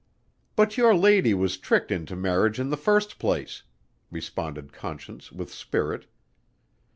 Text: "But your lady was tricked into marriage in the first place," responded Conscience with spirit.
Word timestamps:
"But 0.55 0.77
your 0.77 0.95
lady 0.95 1.35
was 1.35 1.57
tricked 1.57 1.91
into 1.91 2.15
marriage 2.15 2.59
in 2.59 2.71
the 2.71 2.75
first 2.75 3.19
place," 3.19 3.61
responded 4.09 4.73
Conscience 4.73 5.31
with 5.31 5.53
spirit. 5.53 6.07